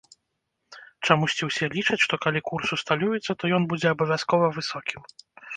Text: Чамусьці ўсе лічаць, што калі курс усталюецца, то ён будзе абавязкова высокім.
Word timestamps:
Чамусьці 1.07 1.43
ўсе 1.49 1.65
лічаць, 1.75 2.01
што 2.05 2.15
калі 2.23 2.39
курс 2.49 2.67
усталюецца, 2.79 3.31
то 3.45 3.55
ён 3.59 3.63
будзе 3.75 3.87
абавязкова 3.95 4.53
высокім. 4.57 5.01